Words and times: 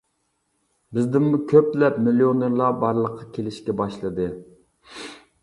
بىزدىنمۇ 0.97 1.39
كۆپلەپ 1.51 1.99
مىليونېرلار 2.07 2.75
بارلىققا 2.85 3.29
كېلىشكە 3.37 3.79
باشلىدى. 3.83 4.29